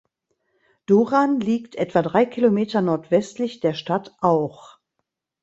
Duran 0.87 1.39
liegt 1.39 1.75
etwa 1.75 2.01
drei 2.01 2.25
Kilometer 2.25 2.81
nordwestlich 2.81 3.59
der 3.59 3.75
Stadt 3.75 4.15
Auch. 4.19 4.79